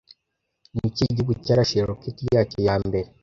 [0.73, 3.07] Ni ikihe gihugu cyarashe roketi yacyo ya mbere